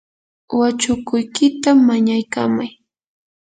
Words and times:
wachukuykita 0.59 1.69
mañaykamay. 1.87 2.71